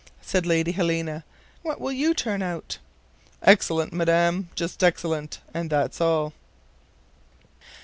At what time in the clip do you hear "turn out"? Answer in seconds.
2.15-2.79